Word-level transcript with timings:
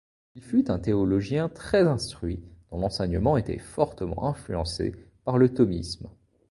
Il 0.33 0.41
fut 0.41 0.71
un 0.71 0.79
théologien 0.79 1.47
très 1.47 1.87
instruit 1.87 2.41
dont 2.71 2.79
l'enseignement 2.79 3.37
était 3.37 3.59
fortement 3.59 4.25
influencé 4.25 4.95
par 5.25 5.37
le 5.37 5.53
thomisme. 5.53 6.09